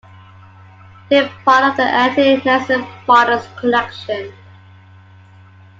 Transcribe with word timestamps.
They 1.11 1.19
are 1.23 1.29
part 1.45 1.63
of 1.63 1.77
the 1.77 1.83
Ante-Nicene 1.83 2.87
Fathers 3.05 3.47
collection. 3.55 4.33